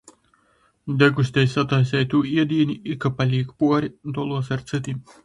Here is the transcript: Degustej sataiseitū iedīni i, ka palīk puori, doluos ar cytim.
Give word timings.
Degustej 1.01 1.43
sataiseitū 1.51 2.21
iedīni 2.29 2.79
i, 2.95 2.97
ka 3.05 3.13
palīk 3.21 3.53
puori, 3.61 3.93
doluos 4.17 4.51
ar 4.57 4.65
cytim. 4.73 5.05